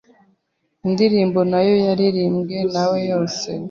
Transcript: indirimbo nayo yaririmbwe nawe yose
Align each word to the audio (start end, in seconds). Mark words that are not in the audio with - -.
indirimbo 0.87 1.39
nayo 1.51 1.75
yaririmbwe 1.85 2.57
nawe 2.73 2.97
yose 3.11 3.47